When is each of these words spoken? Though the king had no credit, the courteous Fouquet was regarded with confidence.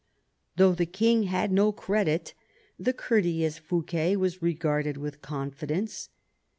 Though 0.55 0.73
the 0.73 0.87
king 0.87 1.25
had 1.29 1.51
no 1.51 1.71
credit, 1.71 2.33
the 2.79 2.91
courteous 2.91 3.59
Fouquet 3.59 4.15
was 4.15 4.41
regarded 4.41 4.97
with 4.97 5.21
confidence. 5.21 6.09